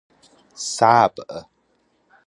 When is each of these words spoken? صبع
صبع 0.65 1.25